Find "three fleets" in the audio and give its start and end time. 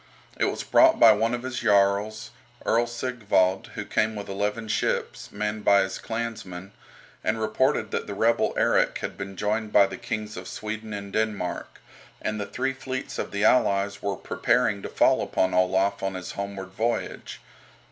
12.47-13.19